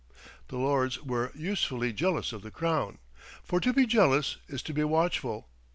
[0.47, 2.97] The Lords were usefully jealous of the Crown;
[3.43, 5.47] for to be jealous is to be watchful.